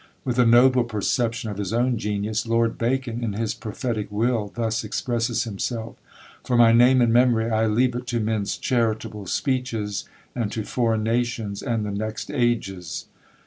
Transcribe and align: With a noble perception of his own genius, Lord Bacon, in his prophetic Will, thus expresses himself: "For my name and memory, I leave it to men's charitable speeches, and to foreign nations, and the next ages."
With 0.25 0.39
a 0.39 0.47
noble 0.47 0.83
perception 0.83 1.51
of 1.51 1.59
his 1.59 1.71
own 1.71 1.95
genius, 1.99 2.47
Lord 2.47 2.75
Bacon, 2.79 3.23
in 3.23 3.33
his 3.33 3.53
prophetic 3.53 4.07
Will, 4.11 4.51
thus 4.55 4.83
expresses 4.83 5.43
himself: 5.43 5.95
"For 6.43 6.57
my 6.57 6.71
name 6.71 7.01
and 7.03 7.13
memory, 7.13 7.51
I 7.51 7.67
leave 7.67 7.93
it 7.93 8.07
to 8.07 8.19
men's 8.19 8.57
charitable 8.57 9.27
speeches, 9.27 10.05
and 10.35 10.51
to 10.53 10.63
foreign 10.63 11.03
nations, 11.03 11.61
and 11.61 11.85
the 11.85 11.91
next 11.91 12.31
ages." 12.31 13.05